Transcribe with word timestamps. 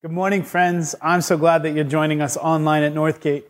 Good 0.00 0.12
morning, 0.12 0.44
friends. 0.44 0.94
I'm 1.02 1.22
so 1.22 1.36
glad 1.36 1.64
that 1.64 1.72
you're 1.72 1.82
joining 1.82 2.20
us 2.20 2.36
online 2.36 2.84
at 2.84 2.94
Northgate. 2.94 3.42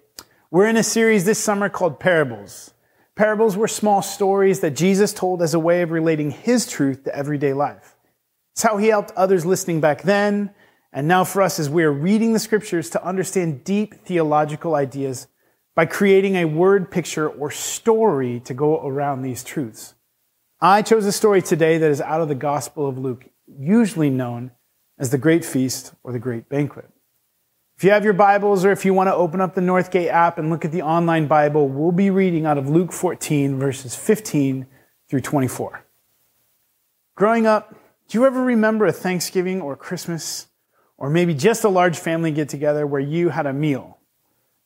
We're 0.51 0.67
in 0.67 0.79
a 0.79 0.83
series 0.83 1.27
this 1.27 1.39
summer 1.39 1.69
called 1.69 2.01
Parables. 2.01 2.73
Parables 3.17 3.55
were 3.55 3.69
small 3.69 4.01
stories 4.01 4.61
that 4.61 4.71
Jesus 4.71 5.13
told 5.13 5.43
as 5.43 5.53
a 5.53 5.59
way 5.59 5.83
of 5.83 5.91
relating 5.91 6.31
his 6.31 6.67
truth 6.67 7.05
to 7.05 7.15
everyday 7.15 7.53
life. 7.53 7.97
It's 8.55 8.63
how 8.63 8.79
he 8.79 8.87
helped 8.87 9.11
others 9.11 9.45
listening 9.45 9.83
back 9.83 10.01
then, 10.05 10.55
and 10.91 11.07
now 11.07 11.23
for 11.23 11.43
us 11.43 11.59
as 11.59 11.69
we 11.69 11.85
are 11.85 11.93
reading 11.93 12.33
the 12.33 12.39
scriptures 12.39 12.89
to 12.91 13.05
understand 13.05 13.63
deep 13.63 14.07
theological 14.07 14.75
ideas 14.75 15.27
by 15.77 15.85
creating 15.85 16.37
a 16.37 16.47
word 16.47 16.91
picture 16.91 17.29
or 17.29 17.51
story 17.51 18.41
to 18.47 18.55
go 18.55 18.81
around 18.87 19.21
these 19.21 19.45
truths. 19.45 19.97
I 20.63 20.81
chose 20.81 21.05
a 21.05 21.13
story 21.13 21.43
today 21.43 21.77
that 21.77 21.91
is 21.91 22.01
out 22.01 22.23
of 22.23 22.29
the 22.29 22.35
Gospel 22.35 22.89
of 22.89 22.97
Luke, 22.97 23.27
usually 23.47 24.09
known 24.09 24.53
as 24.99 25.11
the 25.11 25.19
Great 25.19 25.45
Feast 25.45 25.93
or 26.03 26.13
the 26.13 26.19
Great 26.19 26.49
Banquet. 26.49 26.91
If 27.77 27.85
you 27.85 27.91
have 27.91 28.03
your 28.03 28.13
Bibles 28.13 28.65
or 28.65 28.73
if 28.73 28.85
you 28.85 28.93
want 28.93 29.07
to 29.07 29.15
open 29.15 29.41
up 29.41 29.55
the 29.55 29.61
Northgate 29.61 30.09
app 30.09 30.39
and 30.39 30.51
look 30.51 30.65
at 30.65 30.73
the 30.73 30.83
online 30.83 31.29
Bible, 31.29 31.69
we'll 31.69 31.93
be 31.93 32.11
reading 32.11 32.45
out 32.45 32.59
of 32.59 32.69
Luke 32.69 32.93
14, 32.93 33.57
verses 33.57 33.95
15 33.95 34.67
through 35.09 35.21
24. 35.21 35.85
Growing 37.15 37.47
up, 37.47 37.75
do 38.09 38.19
you 38.19 38.27
ever 38.27 38.43
remember 38.43 38.87
a 38.87 38.93
Thanksgiving 38.93 39.61
or 39.61 39.77
Christmas 39.77 40.49
or 40.97 41.09
maybe 41.09 41.35
just 41.35 41.63
a 41.63 41.69
large 41.69 41.99
family 41.99 42.33
get 42.33 42.49
together 42.49 42.85
where 42.85 43.01
you 43.01 43.29
had 43.29 43.47
a 43.47 43.53
meal, 43.53 43.99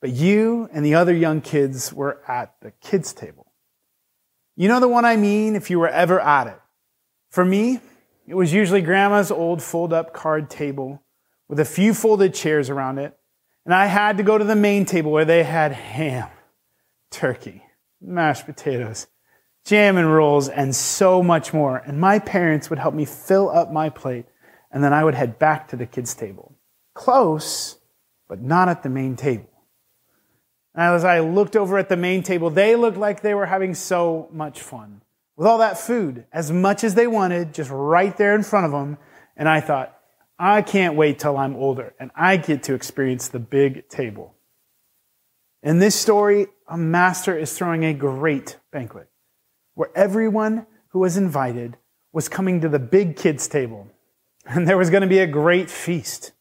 but 0.00 0.10
you 0.10 0.70
and 0.72 0.82
the 0.82 0.94
other 0.94 1.14
young 1.14 1.42
kids 1.42 1.92
were 1.92 2.22
at 2.26 2.54
the 2.62 2.70
kids' 2.80 3.12
table? 3.12 3.52
You 4.56 4.68
know 4.68 4.80
the 4.80 4.88
one 4.88 5.04
I 5.04 5.16
mean 5.16 5.54
if 5.54 5.68
you 5.68 5.78
were 5.78 5.88
ever 5.88 6.18
at 6.18 6.46
it. 6.46 6.58
For 7.28 7.44
me, 7.44 7.80
it 8.26 8.34
was 8.34 8.52
usually 8.52 8.82
grandma's 8.82 9.30
old 9.30 9.62
fold 9.62 9.92
up 9.92 10.12
card 10.12 10.48
table 10.48 11.02
with 11.48 11.58
a 11.58 11.64
few 11.64 11.92
folded 11.92 12.34
chairs 12.34 12.70
around 12.70 12.98
it. 12.98 13.16
And 13.64 13.74
I 13.74 13.86
had 13.86 14.16
to 14.16 14.22
go 14.22 14.38
to 14.38 14.44
the 14.44 14.56
main 14.56 14.86
table 14.86 15.12
where 15.12 15.24
they 15.24 15.42
had 15.42 15.72
ham, 15.72 16.28
turkey, 17.10 17.62
mashed 18.00 18.46
potatoes, 18.46 19.06
jam 19.64 19.96
and 19.96 20.12
rolls, 20.12 20.48
and 20.48 20.74
so 20.74 21.22
much 21.22 21.52
more. 21.52 21.76
And 21.78 22.00
my 22.00 22.18
parents 22.18 22.70
would 22.70 22.78
help 22.78 22.94
me 22.94 23.04
fill 23.04 23.50
up 23.50 23.72
my 23.72 23.90
plate, 23.90 24.26
and 24.70 24.82
then 24.82 24.92
I 24.92 25.04
would 25.04 25.14
head 25.14 25.38
back 25.38 25.68
to 25.68 25.76
the 25.76 25.86
kids' 25.86 26.14
table. 26.14 26.54
Close, 26.94 27.78
but 28.28 28.40
not 28.40 28.68
at 28.68 28.82
the 28.82 28.88
main 28.88 29.14
table. 29.14 29.50
And 30.74 30.94
as 30.94 31.04
I 31.04 31.20
looked 31.20 31.54
over 31.54 31.78
at 31.78 31.88
the 31.88 31.96
main 31.96 32.22
table, 32.22 32.50
they 32.50 32.74
looked 32.76 32.96
like 32.96 33.20
they 33.20 33.34
were 33.34 33.46
having 33.46 33.74
so 33.74 34.28
much 34.32 34.60
fun 34.60 35.02
with 35.36 35.46
all 35.46 35.58
that 35.58 35.78
food, 35.78 36.26
as 36.32 36.50
much 36.50 36.84
as 36.84 36.94
they 36.94 37.06
wanted, 37.06 37.54
just 37.54 37.70
right 37.70 38.16
there 38.16 38.34
in 38.34 38.42
front 38.42 38.66
of 38.66 38.72
them. 38.72 38.98
And 39.36 39.48
I 39.48 39.60
thought, 39.60 39.96
I 40.38 40.62
can't 40.62 40.96
wait 40.96 41.18
till 41.18 41.36
I'm 41.36 41.56
older 41.56 41.94
and 42.00 42.10
I 42.16 42.36
get 42.36 42.64
to 42.64 42.74
experience 42.74 43.28
the 43.28 43.38
big 43.38 43.88
table. 43.88 44.34
In 45.62 45.78
this 45.78 45.94
story, 45.94 46.48
a 46.66 46.76
master 46.76 47.38
is 47.38 47.56
throwing 47.56 47.84
a 47.84 47.94
great 47.94 48.58
banquet 48.72 49.08
where 49.74 49.90
everyone 49.94 50.66
who 50.88 50.98
was 50.98 51.16
invited 51.16 51.76
was 52.12 52.28
coming 52.28 52.60
to 52.60 52.68
the 52.68 52.78
big 52.78 53.16
kids' 53.16 53.48
table. 53.48 53.88
And 54.44 54.66
there 54.66 54.76
was 54.76 54.90
going 54.90 55.02
to 55.02 55.08
be 55.08 55.20
a 55.20 55.26
great 55.28 55.70
feast. 55.70 56.32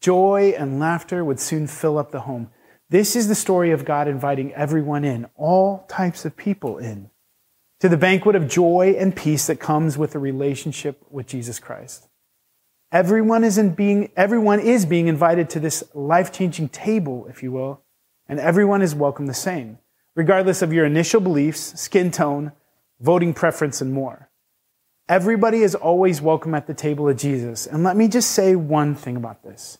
Joy 0.00 0.52
and 0.58 0.80
laughter 0.80 1.24
would 1.24 1.38
soon 1.38 1.68
fill 1.68 1.96
up 1.96 2.10
the 2.10 2.22
home. 2.22 2.50
This 2.90 3.14
is 3.14 3.28
the 3.28 3.36
story 3.36 3.70
of 3.70 3.84
God 3.84 4.08
inviting 4.08 4.52
everyone 4.52 5.04
in, 5.04 5.26
all 5.36 5.86
types 5.88 6.24
of 6.24 6.36
people 6.36 6.78
in, 6.78 7.08
to 7.80 7.88
the 7.88 7.96
banquet 7.96 8.34
of 8.34 8.48
joy 8.48 8.96
and 8.98 9.14
peace 9.14 9.46
that 9.46 9.60
comes 9.60 9.98
with 9.98 10.14
a 10.14 10.18
relationship 10.18 11.02
with 11.10 11.26
Jesus 11.26 11.58
Christ. 11.58 12.08
Everyone 12.90 13.44
is 13.44 13.58
in 13.58 13.74
being, 13.74 14.10
everyone 14.16 14.60
is 14.60 14.86
being 14.86 15.08
invited 15.08 15.50
to 15.50 15.60
this 15.60 15.84
life-changing 15.92 16.70
table, 16.70 17.26
if 17.28 17.42
you 17.42 17.52
will, 17.52 17.82
and 18.28 18.40
everyone 18.40 18.80
is 18.80 18.94
welcome 18.94 19.26
the 19.26 19.34
same, 19.34 19.78
regardless 20.14 20.62
of 20.62 20.72
your 20.72 20.86
initial 20.86 21.20
beliefs, 21.20 21.78
skin 21.80 22.10
tone, 22.10 22.52
voting 23.00 23.34
preference, 23.34 23.80
and 23.80 23.92
more. 23.92 24.30
Everybody 25.08 25.62
is 25.62 25.74
always 25.74 26.22
welcome 26.22 26.54
at 26.54 26.66
the 26.66 26.74
table 26.74 27.08
of 27.08 27.16
Jesus. 27.16 27.66
And 27.66 27.84
let 27.84 27.96
me 27.96 28.08
just 28.08 28.30
say 28.30 28.56
one 28.56 28.94
thing 28.94 29.16
about 29.16 29.44
this. 29.44 29.78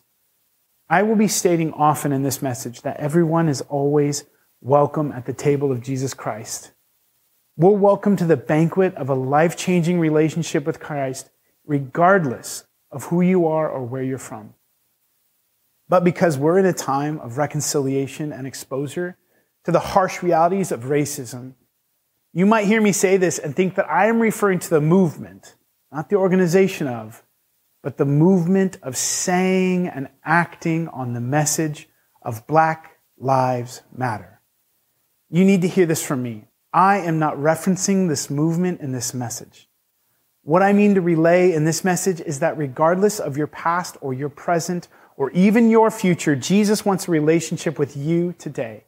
I 0.89 1.03
will 1.03 1.15
be 1.15 1.27
stating 1.27 1.73
often 1.73 2.13
in 2.13 2.23
this 2.23 2.41
message 2.41 2.83
that 2.83 2.97
everyone 2.97 3.49
is 3.49 3.61
always 3.61 4.23
welcome 4.61 5.11
at 5.11 5.25
the 5.25 5.33
table 5.33 5.71
of 5.71 5.81
Jesus 5.81 6.13
Christ. 6.13 6.71
We're 7.59 7.71
welcome 7.71 8.15
to 8.17 8.25
the 8.25 8.37
banquet 8.37 8.93
of 8.93 9.09
a 9.09 9.15
life 9.15 9.57
changing 9.57 9.99
relationship 9.99 10.63
with 10.63 10.79
Christ, 10.79 11.31
regardless 11.65 12.65
of 12.91 13.05
who 13.05 13.21
you 13.21 13.47
are 13.47 13.67
or 13.67 13.83
where 13.83 14.03
you're 14.03 14.19
from. 14.19 14.53
But 15.89 16.03
because 16.03 16.37
we're 16.37 16.59
in 16.59 16.67
a 16.67 16.73
time 16.73 17.17
of 17.19 17.39
reconciliation 17.39 18.31
and 18.31 18.45
exposure 18.45 19.17
to 19.63 19.71
the 19.71 19.79
harsh 19.79 20.21
realities 20.21 20.71
of 20.71 20.83
racism, 20.83 21.55
you 22.31 22.45
might 22.45 22.67
hear 22.67 22.79
me 22.79 22.91
say 22.91 23.17
this 23.17 23.39
and 23.39 23.55
think 23.55 23.73
that 23.73 23.89
I 23.89 24.05
am 24.05 24.19
referring 24.19 24.59
to 24.59 24.69
the 24.69 24.79
movement, 24.79 25.55
not 25.91 26.11
the 26.11 26.17
organization 26.17 26.85
of, 26.85 27.23
but 27.81 27.97
the 27.97 28.05
movement 28.05 28.77
of 28.83 28.95
saying 28.95 29.87
and 29.87 30.09
acting 30.23 30.89
on 30.89 31.15
the 31.15 31.21
message 31.21 31.89
of 32.21 32.45
Black 32.45 32.99
Lives 33.17 33.81
Matter. 33.91 34.41
You 35.31 35.43
need 35.43 35.63
to 35.63 35.67
hear 35.67 35.87
this 35.87 36.05
from 36.05 36.21
me. 36.21 36.43
I 36.77 36.99
am 36.99 37.17
not 37.17 37.37
referencing 37.37 38.07
this 38.07 38.29
movement 38.29 38.81
in 38.81 38.91
this 38.91 39.11
message. 39.11 39.67
What 40.43 40.61
I 40.61 40.73
mean 40.73 40.93
to 40.93 41.01
relay 41.01 41.51
in 41.51 41.65
this 41.65 41.83
message 41.83 42.21
is 42.21 42.39
that 42.41 42.55
regardless 42.55 43.19
of 43.19 43.35
your 43.35 43.47
past 43.47 43.97
or 43.99 44.13
your 44.13 44.29
present 44.29 44.87
or 45.15 45.31
even 45.31 45.71
your 45.71 45.89
future, 45.89 46.35
Jesus 46.35 46.85
wants 46.85 47.07
a 47.07 47.11
relationship 47.11 47.79
with 47.79 47.97
you 47.97 48.35
today. 48.37 48.83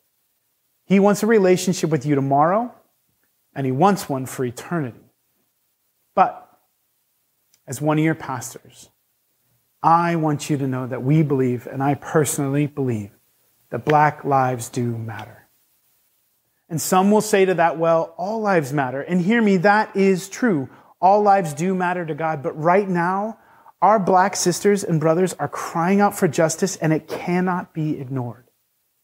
He 0.85 0.99
wants 0.99 1.23
a 1.23 1.25
relationship 1.25 1.89
with 1.89 2.05
you 2.05 2.13
tomorrow, 2.13 2.71
and 3.55 3.65
he 3.65 3.71
wants 3.71 4.07
one 4.07 4.27
for 4.27 4.45
eternity. 4.45 5.09
But 6.13 6.47
as 7.65 7.81
one 7.81 7.97
of 7.97 8.05
your 8.05 8.13
pastors, 8.13 8.89
I 9.81 10.15
want 10.15 10.47
you 10.47 10.57
to 10.57 10.67
know 10.67 10.85
that 10.85 11.01
we 11.01 11.23
believe, 11.23 11.65
and 11.65 11.81
I 11.81 11.95
personally 11.95 12.67
believe, 12.67 13.09
that 13.71 13.83
black 13.83 14.23
lives 14.23 14.69
do 14.69 14.95
matter. 14.95 15.38
And 16.69 16.79
some 16.79 17.09
will 17.09 17.21
say 17.21 17.45
to 17.45 17.55
that, 17.55 17.77
well, 17.77 18.13
all 18.17 18.41
lives 18.41 18.71
matter. 18.71 19.01
And 19.01 19.21
hear 19.21 19.41
me, 19.41 19.57
that 19.57 19.95
is 19.95 20.29
true. 20.29 20.69
All 21.01 21.21
lives 21.21 21.53
do 21.53 21.73
matter 21.73 22.05
to 22.05 22.13
God, 22.13 22.43
but 22.43 22.51
right 22.61 22.87
now, 22.87 23.39
our 23.81 23.97
black 23.97 24.35
sisters 24.35 24.83
and 24.83 24.99
brothers 24.99 25.33
are 25.39 25.47
crying 25.47 26.01
out 26.01 26.17
for 26.17 26.27
justice 26.27 26.75
and 26.75 26.91
it 26.91 27.07
cannot 27.07 27.73
be 27.73 27.99
ignored. 27.99 28.45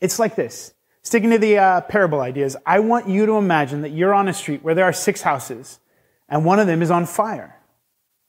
It's 0.01 0.19
like 0.19 0.35
this. 0.35 0.73
Sticking 1.01 1.29
to 1.29 1.37
the 1.37 1.57
uh, 1.57 1.81
parable 1.81 2.19
ideas, 2.19 2.57
I 2.65 2.79
want 2.79 3.07
you 3.07 3.25
to 3.25 3.33
imagine 3.33 3.81
that 3.81 3.91
you're 3.91 4.13
on 4.13 4.27
a 4.27 4.33
street 4.33 4.63
where 4.63 4.75
there 4.75 4.85
are 4.85 4.93
six 4.93 5.21
houses 5.21 5.79
and 6.27 6.43
one 6.43 6.59
of 6.59 6.67
them 6.67 6.81
is 6.81 6.91
on 6.91 7.05
fire. 7.05 7.61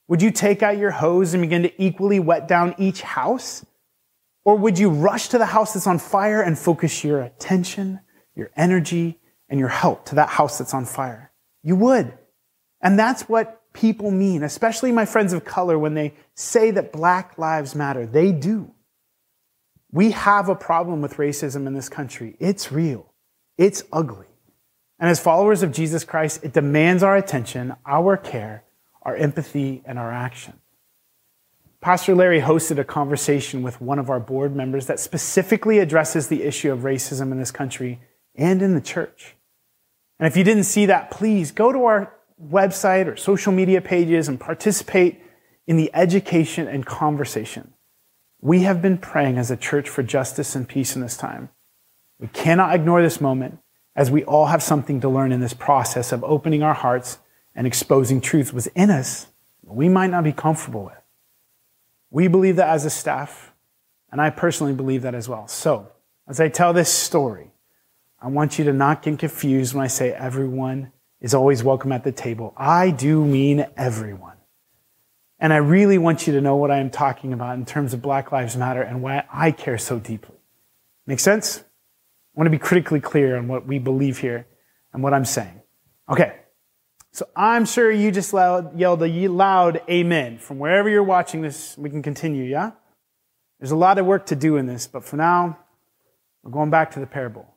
Would 0.09 0.23
you 0.23 0.31
take 0.31 0.63
out 0.63 0.79
your 0.79 0.93
hose 0.93 1.35
and 1.35 1.41
begin 1.41 1.65
to 1.65 1.83
equally 1.83 2.21
wet 2.21 2.47
down 2.47 2.75
each 2.79 3.03
house? 3.03 3.67
Or 4.45 4.57
would 4.57 4.79
you 4.79 4.91
rush 4.91 5.29
to 5.29 5.39
the 5.39 5.47
house 5.47 5.75
that's 5.75 5.89
on 5.89 5.99
fire 5.99 6.41
and 6.41 6.57
focus 6.57 7.03
your 7.03 7.21
attention, 7.21 8.01
your 8.37 8.51
energy, 8.57 9.19
and 9.49 9.61
your 9.61 9.69
help 9.69 10.07
to 10.07 10.17
that 10.17 10.29
house 10.29 10.59
that's 10.59 10.75
on 10.75 10.85
fire? 10.85 11.33
You 11.63 11.77
would. 11.77 12.17
And 12.81 12.99
that's 12.99 13.23
what 13.23 13.63
people 13.73 14.11
mean, 14.11 14.43
especially 14.43 14.93
my 14.93 15.05
friends 15.05 15.33
of 15.33 15.45
color, 15.45 15.79
when 15.79 15.95
they 15.95 16.15
say 16.35 16.71
that 16.73 16.93
Black 16.93 17.39
Lives 17.39 17.75
Matter. 17.75 18.07
They 18.07 18.33
do. 18.33 18.73
We 19.93 20.11
have 20.13 20.49
a 20.49 20.55
problem 20.55 21.03
with 21.03 21.17
racism 21.17 21.67
in 21.67 21.75
this 21.75 21.89
country. 21.89 22.37
It's 22.39 22.73
real. 22.73 23.13
It's 23.57 23.83
ugly. 23.93 24.27
And 24.99 25.11
as 25.11 25.21
followers 25.21 25.63
of 25.63 25.73
Jesus 25.73 26.05
Christ, 26.05 26.43
it 26.43 26.53
demands 26.53 27.03
our 27.03 27.17
attention, 27.17 27.75
our 27.85 28.17
care, 28.17 28.65
our 29.03 29.15
empathy, 29.15 29.83
and 29.85 29.99
our 29.99 30.11
action. 30.11 30.55
Pastor 31.81 32.15
Larry 32.15 32.41
hosted 32.41 32.79
a 32.79 32.85
conversation 32.85 33.63
with 33.63 33.81
one 33.81 33.99
of 33.99 34.11
our 34.11 34.19
board 34.19 34.57
members 34.57 34.87
that 34.87 34.99
specifically 34.99 35.79
addresses 35.79 36.29
the 36.29 36.43
issue 36.43 36.73
of 36.73 36.81
racism 36.81 37.31
in 37.31 37.39
this 37.39 37.51
country 37.51 38.01
and 38.37 38.63
in 38.63 38.75
the 38.75 38.81
church. 38.81 39.35
And 40.19 40.27
if 40.27 40.37
you 40.37 40.45
didn't 40.45 40.65
see 40.65 40.87
that, 40.87 41.11
please 41.11 41.51
go 41.53 41.73
to 41.73 41.85
our 41.85 42.15
website 42.43 43.07
or 43.07 43.17
social 43.17 43.53
media 43.53 43.81
pages 43.81 44.29
and 44.29 44.39
participate 44.39 45.21
in 45.67 45.77
the 45.77 45.91
education 45.95 46.69
and 46.69 46.87
conversation. 46.87 47.73
We 48.41 48.63
have 48.63 48.81
been 48.81 48.99
praying 48.99 49.39
as 49.39 49.51
a 49.51 49.57
church 49.57 49.89
for 49.89 50.03
justice 50.03 50.55
and 50.55 50.69
peace 50.69 50.95
in 50.95 51.03
this 51.03 51.17
time. 51.17 51.49
We 52.19 52.29
cannot 52.29 52.75
ignore 52.75 53.03
this 53.03 53.21
moment 53.21 53.59
as 53.95 54.11
we 54.11 54.25
all 54.25 54.47
have 54.47 54.63
something 54.63 55.01
to 55.01 55.09
learn 55.09 55.33
in 55.33 55.41
this 55.41 55.55
process 55.55 56.13
of 56.13 56.23
opening 56.25 56.63
our 56.63 56.75
hearts 56.75 57.19
and 57.55 57.67
exposing 57.67 58.21
truth 58.21 58.53
within 58.53 58.91
us 58.91 59.27
we 59.67 59.89
might 59.89 60.11
not 60.11 60.25
be 60.25 60.33
comfortable 60.33 60.85
with. 60.85 61.03
We 62.11 62.29
believe 62.29 62.57
that 62.57 62.69
as 62.69 62.85
a 62.85 62.91
staff, 62.91 63.53
and 64.11 64.21
I 64.21 64.31
personally 64.31 64.73
believe 64.73 65.03
that 65.03 65.15
as 65.15 65.29
well. 65.29 65.49
So, 65.49 65.91
as 66.29 66.41
I 66.41 66.49
tell 66.49 66.73
this 66.73 66.93
story, 66.93 67.51
I 68.27 68.29
want 68.29 68.59
you 68.59 68.65
to 68.65 68.73
not 68.73 69.03
get 69.03 69.21
confused 69.21 69.73
when 69.73 69.85
I 69.85 69.87
say 69.87 70.11
everyone 70.11 70.91
is 71.21 71.33
always 71.33 71.63
welcome 71.63 71.93
at 71.93 72.03
the 72.03 72.11
table. 72.11 72.53
I 72.57 72.91
do 72.91 73.25
mean 73.25 73.65
everyone. 73.77 74.35
And 75.39 75.53
I 75.53 75.59
really 75.59 75.97
want 75.97 76.27
you 76.27 76.33
to 76.33 76.41
know 76.41 76.57
what 76.57 76.73
I 76.73 76.79
am 76.79 76.91
talking 76.91 77.33
about 77.33 77.57
in 77.57 77.65
terms 77.65 77.95
of 77.95 78.03
Black 78.03 78.33
Lives 78.33 78.57
Matter 78.57 78.83
and 78.83 79.01
why 79.01 79.23
I 79.33 79.53
care 79.53 79.79
so 79.79 80.01
deeply. 80.01 80.35
Make 81.07 81.21
sense? 81.21 81.59
I 81.59 81.63
want 82.35 82.47
to 82.47 82.51
be 82.51 82.59
critically 82.59 82.99
clear 82.99 83.37
on 83.37 83.47
what 83.47 83.65
we 83.65 83.79
believe 83.79 84.19
here 84.19 84.49
and 84.93 85.05
what 85.05 85.15
I'm 85.15 85.25
saying. 85.25 85.63
Okay. 86.11 86.35
So 87.13 87.29
I'm 87.37 87.65
sure 87.65 87.93
you 87.93 88.11
just 88.11 88.33
loud, 88.33 88.77
yelled 88.77 89.05
a 89.05 89.29
loud 89.29 89.83
amen 89.89 90.39
from 90.39 90.59
wherever 90.59 90.89
you're 90.89 91.05
watching 91.05 91.43
this. 91.43 91.79
We 91.79 91.91
can 91.91 92.03
continue, 92.03 92.43
yeah? 92.43 92.73
There's 93.61 93.71
a 93.71 93.77
lot 93.77 93.99
of 93.99 94.05
work 94.05 94.27
to 94.27 94.35
do 94.35 94.57
in 94.57 94.67
this, 94.67 94.89
but 94.89 95.05
for 95.05 95.15
now, 95.15 95.61
we're 96.43 96.51
going 96.51 96.71
back 96.71 96.91
to 96.91 96.99
the 96.99 97.07
parable. 97.07 97.53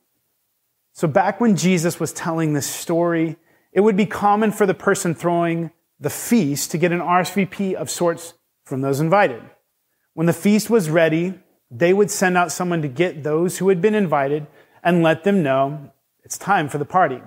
So 1.00 1.08
back 1.08 1.40
when 1.40 1.56
Jesus 1.56 1.98
was 1.98 2.12
telling 2.12 2.52
this 2.52 2.66
story, 2.66 3.38
it 3.72 3.80
would 3.80 3.96
be 3.96 4.04
common 4.04 4.52
for 4.52 4.66
the 4.66 4.74
person 4.74 5.14
throwing 5.14 5.70
the 5.98 6.10
feast 6.10 6.72
to 6.72 6.76
get 6.76 6.92
an 6.92 7.00
RSVP 7.00 7.72
of 7.72 7.88
sorts 7.88 8.34
from 8.64 8.82
those 8.82 9.00
invited. 9.00 9.40
When 10.12 10.26
the 10.26 10.34
feast 10.34 10.68
was 10.68 10.90
ready, 10.90 11.40
they 11.70 11.94
would 11.94 12.10
send 12.10 12.36
out 12.36 12.52
someone 12.52 12.82
to 12.82 12.88
get 12.88 13.22
those 13.22 13.56
who 13.56 13.70
had 13.70 13.80
been 13.80 13.94
invited 13.94 14.46
and 14.84 15.02
let 15.02 15.24
them 15.24 15.42
know 15.42 15.90
it's 16.22 16.36
time 16.36 16.68
for 16.68 16.76
the 16.76 16.84
party. 16.84 17.22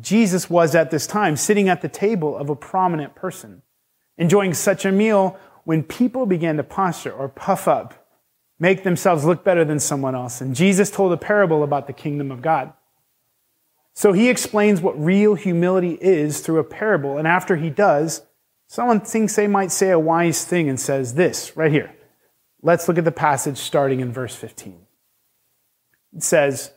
Jesus 0.00 0.48
was 0.48 0.74
at 0.74 0.90
this 0.90 1.06
time 1.06 1.36
sitting 1.36 1.68
at 1.68 1.82
the 1.82 1.90
table 1.90 2.34
of 2.34 2.48
a 2.48 2.56
prominent 2.56 3.14
person, 3.14 3.60
enjoying 4.16 4.54
such 4.54 4.86
a 4.86 4.90
meal 4.90 5.38
when 5.64 5.82
people 5.82 6.24
began 6.24 6.56
to 6.56 6.62
posture 6.62 7.12
or 7.12 7.28
puff 7.28 7.68
up, 7.68 8.08
make 8.58 8.82
themselves 8.82 9.26
look 9.26 9.44
better 9.44 9.62
than 9.62 9.78
someone 9.78 10.14
else. 10.14 10.40
And 10.40 10.56
Jesus 10.56 10.90
told 10.90 11.12
a 11.12 11.18
parable 11.18 11.62
about 11.62 11.86
the 11.86 11.92
kingdom 11.92 12.30
of 12.30 12.40
God. 12.40 12.72
So 13.94 14.12
he 14.12 14.28
explains 14.28 14.80
what 14.80 15.02
real 15.02 15.34
humility 15.34 15.96
is 16.00 16.40
through 16.40 16.58
a 16.58 16.64
parable. 16.64 17.16
And 17.16 17.28
after 17.28 17.56
he 17.56 17.70
does, 17.70 18.22
someone 18.66 19.00
thinks 19.00 19.36
they 19.36 19.46
might 19.46 19.70
say 19.70 19.90
a 19.90 19.98
wise 19.98 20.44
thing 20.44 20.68
and 20.68 20.78
says 20.78 21.14
this 21.14 21.56
right 21.56 21.70
here. 21.70 21.94
Let's 22.60 22.88
look 22.88 22.98
at 22.98 23.04
the 23.04 23.12
passage 23.12 23.58
starting 23.58 24.00
in 24.00 24.12
verse 24.12 24.34
15. 24.34 24.80
It 26.16 26.22
says, 26.22 26.72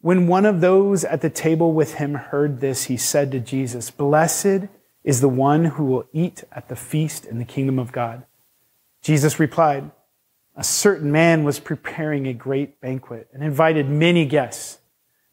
When 0.00 0.26
one 0.26 0.46
of 0.46 0.60
those 0.60 1.04
at 1.04 1.20
the 1.20 1.30
table 1.30 1.72
with 1.72 1.94
him 1.94 2.14
heard 2.14 2.60
this, 2.60 2.84
he 2.84 2.96
said 2.96 3.30
to 3.32 3.40
Jesus, 3.40 3.90
Blessed 3.90 4.68
is 5.02 5.20
the 5.20 5.28
one 5.28 5.66
who 5.66 5.84
will 5.84 6.06
eat 6.12 6.44
at 6.50 6.68
the 6.68 6.76
feast 6.76 7.26
in 7.26 7.38
the 7.38 7.44
kingdom 7.44 7.78
of 7.78 7.92
God. 7.92 8.24
Jesus 9.02 9.38
replied, 9.38 9.90
A 10.56 10.64
certain 10.64 11.12
man 11.12 11.44
was 11.44 11.60
preparing 11.60 12.26
a 12.26 12.32
great 12.32 12.80
banquet 12.80 13.28
and 13.34 13.42
invited 13.42 13.88
many 13.88 14.24
guests. 14.24 14.78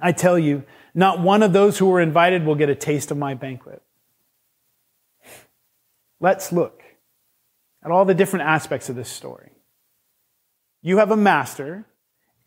I 0.00 0.12
tell 0.12 0.38
you, 0.38 0.64
not 0.94 1.20
one 1.20 1.42
of 1.42 1.52
those 1.52 1.78
who 1.78 1.86
were 1.86 2.00
invited 2.00 2.44
will 2.44 2.54
get 2.54 2.68
a 2.68 2.74
taste 2.74 3.10
of 3.10 3.18
my 3.18 3.34
banquet. 3.34 3.82
Let's 6.20 6.52
look 6.52 6.82
at 7.84 7.90
all 7.90 8.04
the 8.04 8.14
different 8.14 8.46
aspects 8.46 8.88
of 8.88 8.96
this 8.96 9.08
story. 9.08 9.50
You 10.82 10.98
have 10.98 11.10
a 11.10 11.16
master, 11.16 11.86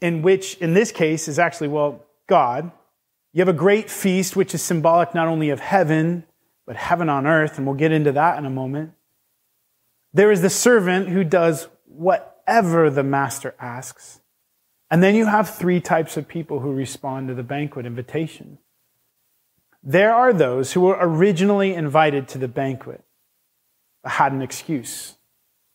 in 0.01 0.21
which, 0.21 0.55
in 0.55 0.73
this 0.73 0.91
case, 0.91 1.27
is 1.27 1.39
actually, 1.39 1.69
well, 1.69 2.03
God, 2.27 2.71
you 3.31 3.41
have 3.41 3.47
a 3.47 3.53
great 3.53 3.89
feast, 3.89 4.35
which 4.35 4.53
is 4.53 4.61
symbolic 4.61 5.15
not 5.15 5.27
only 5.27 5.49
of 5.49 5.59
heaven, 5.59 6.25
but 6.65 6.75
heaven 6.75 7.09
on 7.09 7.25
earth, 7.25 7.57
and 7.57 7.65
we'll 7.65 7.75
get 7.75 7.91
into 7.91 8.11
that 8.11 8.37
in 8.37 8.45
a 8.45 8.49
moment. 8.49 8.91
There 10.13 10.31
is 10.31 10.41
the 10.41 10.49
servant 10.49 11.09
who 11.09 11.23
does 11.23 11.67
whatever 11.85 12.89
the 12.89 13.03
master 13.03 13.55
asks. 13.59 14.19
And 14.93 15.01
then 15.01 15.15
you 15.15 15.25
have 15.25 15.49
three 15.49 15.81
types 15.81 16.17
of 16.17 16.27
people 16.27 16.59
who 16.59 16.71
respond 16.71 17.27
to 17.27 17.33
the 17.33 17.41
banquet 17.41 17.87
invitation. 17.87 18.59
There 19.81 20.13
are 20.13 20.31
those 20.31 20.73
who 20.73 20.81
were 20.81 20.97
originally 20.99 21.73
invited 21.73 22.27
to 22.27 22.37
the 22.37 22.47
banquet, 22.47 23.03
but 24.03 24.11
had 24.11 24.33
an 24.33 24.43
excuse. 24.43 25.15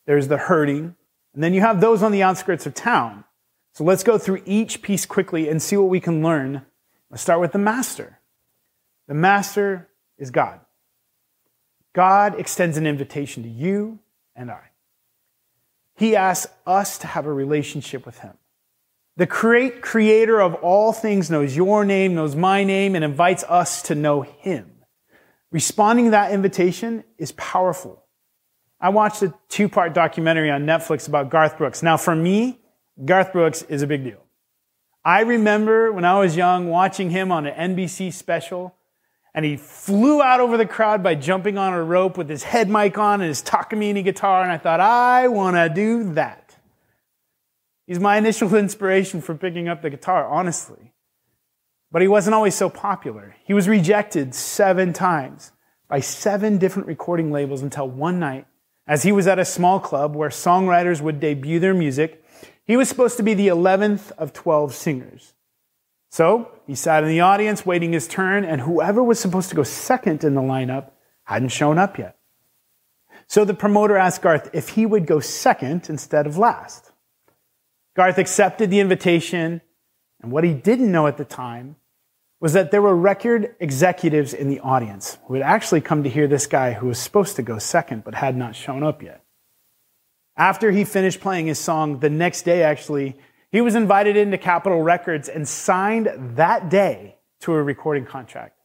There's 0.05 0.29
the 0.29 0.37
hurting, 0.37 0.95
and 1.33 1.43
then 1.43 1.53
you 1.53 1.59
have 1.59 1.81
those 1.81 2.01
on 2.01 2.13
the 2.13 2.23
outskirts 2.23 2.65
of 2.65 2.73
town. 2.73 3.25
So 3.73 3.83
let's 3.83 4.03
go 4.03 4.17
through 4.17 4.41
each 4.45 4.81
piece 4.81 5.05
quickly 5.05 5.49
and 5.49 5.61
see 5.61 5.75
what 5.75 5.89
we 5.89 5.99
can 5.99 6.23
learn 6.23 6.65
Let's 7.09 7.21
start 7.21 7.41
with 7.41 7.51
the 7.51 7.59
master. 7.59 8.19
The 9.09 9.15
master 9.15 9.89
is 10.17 10.31
God. 10.31 10.61
God 11.91 12.39
extends 12.39 12.77
an 12.77 12.87
invitation 12.87 13.43
to 13.43 13.49
you 13.49 13.99
and 14.33 14.49
I. 14.49 14.69
He 15.97 16.15
asks 16.15 16.53
us 16.65 16.97
to 16.99 17.07
have 17.07 17.25
a 17.25 17.33
relationship 17.33 18.05
with 18.05 18.19
Him. 18.19 18.37
The 19.19 19.25
great 19.25 19.81
creator 19.81 20.39
of 20.39 20.53
all 20.53 20.93
things 20.93 21.29
knows 21.29 21.53
your 21.53 21.83
name, 21.83 22.15
knows 22.15 22.37
my 22.37 22.63
name, 22.63 22.95
and 22.95 23.03
invites 23.03 23.43
us 23.43 23.81
to 23.81 23.93
know 23.93 24.21
Him. 24.21 24.71
Responding 25.51 26.05
to 26.05 26.11
that 26.11 26.31
invitation 26.31 27.03
is 27.17 27.33
powerful. 27.33 28.05
I 28.79 28.87
watched 28.87 29.21
a 29.21 29.33
two 29.49 29.67
part 29.67 29.93
documentary 29.93 30.49
on 30.49 30.65
Netflix 30.65 31.09
about 31.09 31.29
Garth 31.29 31.57
Brooks. 31.57 31.83
Now, 31.83 31.97
for 31.97 32.15
me, 32.15 32.61
Garth 33.03 33.33
Brooks 33.33 33.61
is 33.63 33.81
a 33.81 33.87
big 33.87 34.05
deal. 34.05 34.23
I 35.03 35.23
remember 35.23 35.91
when 35.91 36.05
I 36.05 36.17
was 36.17 36.37
young 36.37 36.69
watching 36.69 37.09
him 37.09 37.29
on 37.29 37.45
an 37.45 37.75
NBC 37.75 38.13
special, 38.13 38.73
and 39.33 39.43
he 39.43 39.57
flew 39.57 40.21
out 40.21 40.39
over 40.39 40.55
the 40.55 40.65
crowd 40.65 41.03
by 41.03 41.15
jumping 41.15 41.57
on 41.57 41.73
a 41.73 41.83
rope 41.83 42.17
with 42.17 42.29
his 42.29 42.43
head 42.43 42.69
mic 42.69 42.97
on 42.97 43.19
and 43.19 43.27
his 43.27 43.43
Takamine 43.43 44.01
guitar, 44.01 44.43
and 44.43 44.51
I 44.53 44.57
thought, 44.57 44.79
I 44.79 45.27
want 45.27 45.57
to 45.57 45.67
do 45.67 46.13
that. 46.13 46.48
He's 47.89 47.99
my 47.99 48.15
initial 48.17 48.55
inspiration 48.55 49.19
for 49.19 49.35
picking 49.35 49.67
up 49.67 49.81
the 49.81 49.89
guitar, 49.89 50.25
honestly. 50.25 50.93
But 51.91 52.01
he 52.01 52.07
wasn't 52.07 52.35
always 52.35 52.55
so 52.55 52.69
popular. 52.69 53.35
He 53.43 53.53
was 53.53 53.67
rejected 53.67 54.33
seven 54.33 54.93
times 54.93 55.51
by 55.89 55.99
seven 55.99 56.57
different 56.57 56.87
recording 56.87 57.33
labels 57.33 57.61
until 57.61 57.89
one 57.89 58.17
night, 58.17 58.45
as 58.87 59.03
he 59.03 59.11
was 59.11 59.27
at 59.27 59.39
a 59.39 59.43
small 59.43 59.81
club 59.81 60.15
where 60.15 60.29
songwriters 60.29 61.01
would 61.01 61.19
debut 61.19 61.59
their 61.59 61.73
music 61.73 62.23
he 62.69 62.77
was 62.77 62.87
supposed 62.87 63.17
to 63.17 63.23
be 63.23 63.33
the 63.33 63.47
11th 63.47 64.11
of 64.11 64.31
12 64.31 64.75
singers. 64.75 65.33
So 66.11 66.51
he 66.67 66.75
sat 66.75 67.01
in 67.01 67.09
the 67.09 67.21
audience 67.21 67.65
waiting 67.65 67.93
his 67.93 68.07
turn, 68.07 68.45
and 68.45 68.61
whoever 68.61 69.03
was 69.03 69.19
supposed 69.19 69.49
to 69.49 69.55
go 69.55 69.63
second 69.63 70.23
in 70.23 70.35
the 70.35 70.41
lineup 70.41 70.91
hadn't 71.23 71.49
shown 71.49 71.79
up 71.79 71.97
yet. 71.97 72.19
So 73.25 73.43
the 73.43 73.55
promoter 73.55 73.97
asked 73.97 74.21
Garth 74.21 74.51
if 74.53 74.69
he 74.69 74.85
would 74.85 75.07
go 75.07 75.19
second 75.19 75.89
instead 75.89 76.27
of 76.27 76.37
last. 76.37 76.88
Garth 77.99 78.17
accepted 78.17 78.69
the 78.69 78.79
invitation, 78.79 79.59
and 80.21 80.31
what 80.31 80.45
he 80.45 80.53
didn't 80.53 80.89
know 80.89 81.07
at 81.07 81.17
the 81.17 81.25
time 81.25 81.75
was 82.39 82.53
that 82.53 82.71
there 82.71 82.81
were 82.81 82.95
record 82.95 83.53
executives 83.59 84.33
in 84.33 84.47
the 84.47 84.61
audience 84.61 85.17
who 85.25 85.33
had 85.33 85.43
actually 85.43 85.81
come 85.81 86.03
to 86.03 86.09
hear 86.09 86.25
this 86.25 86.47
guy 86.47 86.71
who 86.71 86.87
was 86.87 86.97
supposed 86.97 87.35
to 87.35 87.41
go 87.41 87.59
second 87.59 88.05
but 88.05 88.15
had 88.15 88.37
not 88.37 88.55
shown 88.55 88.83
up 88.83 89.03
yet. 89.03 89.21
After 90.37 90.71
he 90.71 90.85
finished 90.85 91.19
playing 91.19 91.47
his 91.47 91.59
song, 91.59 91.99
the 91.99 92.09
next 92.09 92.43
day 92.43 92.63
actually, 92.63 93.17
he 93.51 93.59
was 93.59 93.75
invited 93.75 94.15
into 94.15 94.37
Capitol 94.37 94.81
Records 94.81 95.27
and 95.27 95.45
signed 95.45 96.09
that 96.37 96.69
day 96.69 97.17
to 97.41 97.51
a 97.51 97.61
recording 97.61 98.05
contract. 98.05 98.55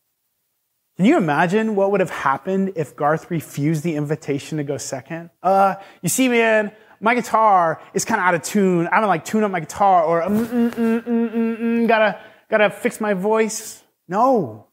Can 0.96 1.06
you 1.06 1.16
imagine 1.16 1.74
what 1.74 1.90
would 1.90 1.98
have 1.98 2.10
happened 2.10 2.74
if 2.76 2.94
Garth 2.94 3.32
refused 3.32 3.82
the 3.82 3.96
invitation 3.96 4.58
to 4.58 4.62
go 4.62 4.76
second? 4.76 5.30
Uh, 5.42 5.74
you 6.02 6.08
see, 6.08 6.28
man, 6.28 6.70
my 7.04 7.14
guitar 7.14 7.82
is 7.92 8.06
kind 8.06 8.18
of 8.18 8.26
out 8.26 8.34
of 8.34 8.42
tune. 8.42 8.86
I 8.86 8.94
haven't 8.94 9.10
like 9.10 9.26
tuned 9.26 9.44
up 9.44 9.50
my 9.50 9.60
guitar 9.60 10.02
or 10.04 10.22
mm, 10.22 10.70
mm, 10.70 11.02
mm, 11.04 11.86
gotta, 11.86 12.18
gotta 12.48 12.70
fix 12.70 12.98
my 12.98 13.12
voice. 13.12 13.84
No. 14.08 14.68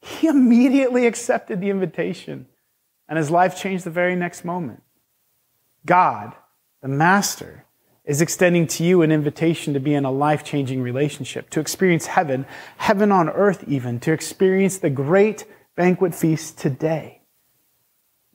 He 0.00 0.26
immediately 0.26 1.06
accepted 1.06 1.60
the 1.60 1.70
invitation 1.70 2.46
and 3.08 3.16
his 3.16 3.30
life 3.30 3.56
changed 3.56 3.84
the 3.84 3.90
very 3.90 4.16
next 4.16 4.44
moment. 4.44 4.82
God, 5.86 6.32
the 6.82 6.88
Master, 6.88 7.64
is 8.04 8.20
extending 8.20 8.66
to 8.66 8.82
you 8.82 9.02
an 9.02 9.12
invitation 9.12 9.72
to 9.74 9.80
be 9.80 9.94
in 9.94 10.04
a 10.04 10.10
life 10.10 10.42
changing 10.42 10.82
relationship, 10.82 11.50
to 11.50 11.60
experience 11.60 12.06
heaven, 12.06 12.46
heaven 12.78 13.12
on 13.12 13.28
earth, 13.28 13.62
even, 13.68 14.00
to 14.00 14.12
experience 14.12 14.78
the 14.78 14.90
great 14.90 15.44
banquet 15.76 16.16
feast 16.16 16.58
today. 16.58 17.19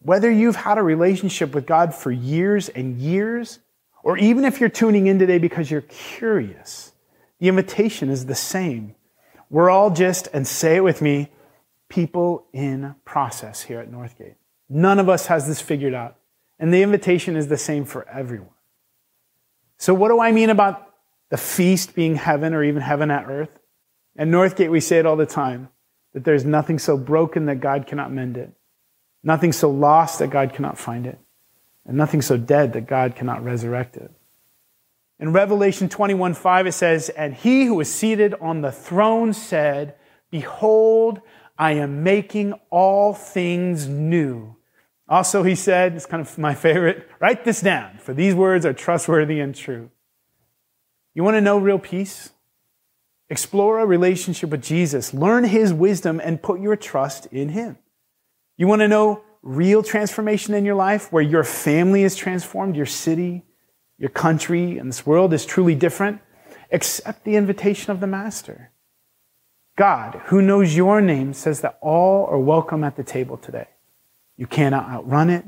Whether 0.06 0.30
you've 0.30 0.56
had 0.56 0.78
a 0.78 0.84
relationship 0.84 1.56
with 1.56 1.66
God 1.66 1.96
for 1.96 2.12
years 2.12 2.70
and 2.70 3.00
years, 3.00 3.58
or 4.04 4.20
even 4.20 4.46
if 4.46 4.60
you're 4.60 4.70
tuning 4.70 5.08
in 5.08 5.18
today 5.18 5.40
because 5.40 5.72
you're 5.72 5.82
curious, 5.82 6.92
the 7.40 7.48
invitation 7.48 8.12
is 8.12 8.28
the 8.28 8.36
same. 8.36 8.94
We're 9.50 9.72
all 9.72 9.90
just, 9.90 10.28
and 10.32 10.48
say 10.48 10.76
it 10.76 10.84
with 10.84 11.02
me, 11.02 11.32
people 11.90 12.46
in 12.54 12.94
process 13.04 13.64
here 13.64 13.80
at 13.80 13.92
Northgate. 13.92 14.36
None 14.70 15.00
of 15.00 15.10
us 15.10 15.26
has 15.26 15.48
this 15.48 15.60
figured 15.60 15.96
out. 15.96 16.18
And 16.60 16.72
the 16.72 16.84
invitation 16.84 17.36
is 17.36 17.48
the 17.48 17.58
same 17.58 17.84
for 17.84 18.08
everyone. 18.08 18.50
So, 19.80 19.96
what 19.96 20.10
do 20.10 20.20
I 20.20 20.32
mean 20.32 20.52
about 20.52 20.94
the 21.30 21.38
feast 21.38 21.96
being 21.96 22.16
heaven 22.16 22.54
or 22.54 22.64
even 22.64 22.84
heaven 22.84 23.10
at 23.10 23.26
earth? 23.28 23.50
At 24.16 24.28
Northgate, 24.28 24.70
we 24.70 24.82
say 24.82 25.00
it 25.00 25.08
all 25.08 25.16
the 25.16 25.26
time 25.26 25.70
that 26.14 26.24
there's 26.24 26.46
nothing 26.46 26.78
so 26.78 26.96
broken 26.96 27.48
that 27.48 27.60
God 27.60 27.88
cannot 27.88 28.12
mend 28.12 28.38
it, 28.38 28.52
nothing 29.26 29.52
so 29.52 29.70
lost 29.70 30.20
that 30.20 30.30
God 30.30 30.54
cannot 30.54 30.78
find 30.78 31.06
it, 31.06 31.20
and 31.86 31.98
nothing 31.98 32.22
so 32.22 32.38
dead 32.38 32.72
that 32.74 32.88
God 32.88 33.16
cannot 33.18 33.44
resurrect 33.44 33.98
it. 33.98 34.12
In 35.20 35.34
Revelation 35.34 35.90
21 35.90 36.34
5, 36.34 36.68
it 36.68 36.72
says, 36.72 37.10
And 37.10 37.34
he 37.34 37.66
who 37.66 37.80
is 37.82 37.94
seated 37.94 38.34
on 38.36 38.62
the 38.62 38.72
throne 38.72 39.34
said, 39.34 39.96
Behold, 40.30 41.22
I 41.58 41.72
am 41.74 42.04
making 42.04 42.54
all 42.70 43.14
things 43.14 43.88
new. 43.88 44.56
Also, 45.08 45.44
he 45.44 45.56
said, 45.56 45.94
it's 45.94 46.06
kind 46.06 46.22
of 46.22 46.38
my 46.38 46.56
favorite, 46.56 47.08
write 47.20 47.46
this 47.46 47.62
down, 47.62 47.98
for 48.00 48.14
these 48.14 48.34
words 48.34 48.66
are 48.66 48.74
trustworthy 48.74 49.40
and 49.40 49.56
true. 49.56 49.92
You 51.14 51.24
want 51.24 51.36
to 51.36 51.42
know 51.42 51.58
real 51.58 51.80
peace? 51.80 52.32
Explore 53.30 53.80
a 53.80 53.86
relationship 53.86 54.50
with 54.50 54.64
Jesus, 54.64 55.14
learn 55.14 55.46
his 55.46 55.72
wisdom, 55.72 56.20
and 56.24 56.42
put 56.42 56.60
your 56.60 56.76
trust 56.76 57.28
in 57.28 57.50
him. 57.50 57.78
You 58.58 58.68
want 58.68 58.82
to 58.82 58.88
know 58.88 59.24
real 59.42 59.84
transformation 59.84 60.54
in 60.54 60.66
your 60.66 60.76
life, 60.76 61.12
where 61.12 61.24
your 61.24 61.44
family 61.44 62.04
is 62.04 62.16
transformed, 62.16 62.76
your 62.76 62.86
city, 62.86 63.44
your 63.98 64.10
country, 64.10 64.78
and 64.78 64.90
this 64.90 65.06
world 65.06 65.34
is 65.34 65.46
truly 65.46 65.76
different? 65.76 66.22
Accept 66.72 67.24
the 67.24 67.36
invitation 67.36 67.92
of 67.92 68.00
the 68.00 68.08
Master. 68.08 68.72
God, 69.76 70.22
who 70.26 70.42
knows 70.42 70.76
your 70.76 71.02
name, 71.02 71.34
says 71.34 71.62
that 71.62 71.78
all 71.82 72.26
are 72.28 72.40
welcome 72.40 72.84
at 72.84 72.96
the 72.96 73.04
table 73.04 73.38
today. 73.38 73.68
You 74.38 74.48
cannot 74.48 74.90
outrun 74.90 75.30
it. 75.30 75.46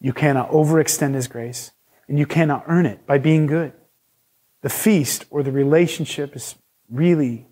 You 0.00 0.12
cannot 0.12 0.50
overextend 0.50 1.14
His 1.14 1.28
grace. 1.28 1.70
And 2.08 2.18
you 2.18 2.26
cannot 2.26 2.64
earn 2.68 2.84
it 2.84 3.06
by 3.06 3.16
being 3.18 3.46
good. 3.46 3.72
The 4.60 4.68
feast 4.68 5.24
or 5.30 5.42
the 5.42 5.52
relationship 5.52 6.36
is 6.36 6.56
really 6.90 7.46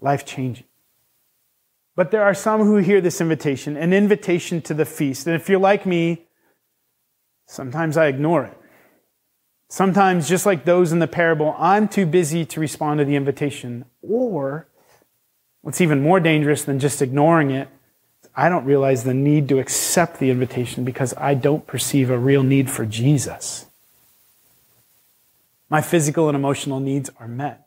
life 0.00 0.26
changing. 0.26 0.66
But 1.94 2.10
there 2.10 2.22
are 2.22 2.34
some 2.34 2.62
who 2.62 2.76
hear 2.76 3.00
this 3.00 3.20
invitation, 3.20 3.76
an 3.76 3.92
invitation 3.92 4.62
to 4.62 4.74
the 4.74 4.84
feast. 4.84 5.26
And 5.26 5.36
if 5.36 5.48
you're 5.48 5.60
like 5.60 5.84
me, 5.84 6.26
sometimes 7.46 7.96
I 7.96 8.06
ignore 8.06 8.44
it. 8.44 8.58
Sometimes, 9.68 10.28
just 10.28 10.44
like 10.44 10.64
those 10.64 10.92
in 10.92 10.98
the 10.98 11.06
parable, 11.06 11.54
I'm 11.58 11.88
too 11.88 12.04
busy 12.04 12.44
to 12.44 12.60
respond 12.60 12.98
to 12.98 13.06
the 13.06 13.16
invitation. 13.16 13.86
Or, 14.02 14.68
what's 15.62 15.80
even 15.80 16.02
more 16.02 16.20
dangerous 16.20 16.64
than 16.64 16.78
just 16.78 17.00
ignoring 17.00 17.50
it, 17.50 17.68
I 18.34 18.48
don't 18.48 18.64
realize 18.64 19.04
the 19.04 19.14
need 19.14 19.48
to 19.48 19.58
accept 19.58 20.18
the 20.18 20.30
invitation 20.30 20.84
because 20.84 21.14
I 21.16 21.34
don't 21.34 21.66
perceive 21.66 22.10
a 22.10 22.18
real 22.18 22.42
need 22.42 22.70
for 22.70 22.84
Jesus. 22.84 23.66
My 25.68 25.80
physical 25.80 26.28
and 26.28 26.36
emotional 26.36 26.80
needs 26.80 27.10
are 27.18 27.28
met. 27.28 27.66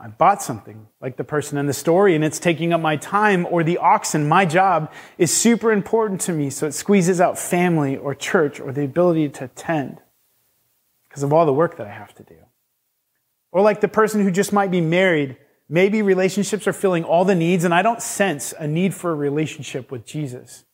I 0.00 0.08
bought 0.08 0.42
something 0.42 0.86
like 1.00 1.16
the 1.16 1.24
person 1.24 1.58
in 1.58 1.66
the 1.66 1.72
story 1.72 2.14
and 2.14 2.24
it's 2.24 2.38
taking 2.38 2.72
up 2.72 2.80
my 2.80 2.96
time 2.96 3.46
or 3.50 3.64
the 3.64 3.78
oxen. 3.78 4.28
My 4.28 4.44
job 4.44 4.92
is 5.16 5.36
super 5.36 5.72
important 5.72 6.20
to 6.22 6.32
me, 6.32 6.50
so 6.50 6.66
it 6.66 6.72
squeezes 6.72 7.20
out 7.20 7.38
family 7.38 7.96
or 7.96 8.14
church 8.14 8.60
or 8.60 8.72
the 8.72 8.84
ability 8.84 9.28
to 9.30 9.44
attend 9.44 10.00
because 11.08 11.22
of 11.22 11.32
all 11.32 11.46
the 11.46 11.52
work 11.52 11.76
that 11.78 11.86
I 11.86 11.92
have 11.92 12.14
to 12.14 12.22
do. 12.22 12.36
Or 13.50 13.62
like 13.62 13.80
the 13.80 13.88
person 13.88 14.22
who 14.22 14.30
just 14.30 14.52
might 14.52 14.70
be 14.70 14.80
married 14.80 15.36
Maybe 15.68 16.00
relationships 16.00 16.66
are 16.66 16.72
filling 16.72 17.04
all 17.04 17.24
the 17.24 17.34
needs, 17.34 17.64
and 17.64 17.74
I 17.74 17.82
don't 17.82 18.00
sense 18.00 18.54
a 18.58 18.66
need 18.66 18.94
for 18.94 19.10
a 19.10 19.14
relationship 19.14 19.90
with 19.90 20.06
Jesus. 20.06 20.64